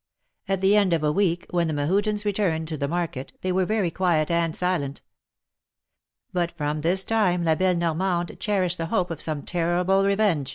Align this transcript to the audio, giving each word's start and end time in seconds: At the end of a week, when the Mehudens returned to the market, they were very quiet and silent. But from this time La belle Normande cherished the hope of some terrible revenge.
At 0.47 0.61
the 0.61 0.75
end 0.75 0.93
of 0.93 1.03
a 1.03 1.11
week, 1.11 1.45
when 1.51 1.67
the 1.67 1.75
Mehudens 1.75 2.25
returned 2.25 2.67
to 2.69 2.75
the 2.77 2.87
market, 2.87 3.33
they 3.43 3.51
were 3.51 3.67
very 3.67 3.91
quiet 3.91 4.31
and 4.31 4.55
silent. 4.55 5.03
But 6.33 6.51
from 6.53 6.81
this 6.81 7.03
time 7.03 7.43
La 7.43 7.53
belle 7.53 7.77
Normande 7.77 8.39
cherished 8.39 8.79
the 8.79 8.87
hope 8.87 9.11
of 9.11 9.21
some 9.21 9.43
terrible 9.43 10.03
revenge. 10.03 10.49